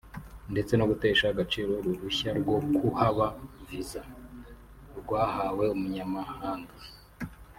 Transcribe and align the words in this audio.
ndetse 0.51 0.73
no 0.75 0.87
gutesha 0.91 1.25
agaciro 1.29 1.71
uruhushya 1.79 2.29
rwo 2.39 2.57
kuhaba 2.77 3.25
(Visa) 3.67 4.03
rwahawe 4.99 5.65
umunyamahanga 5.75 6.73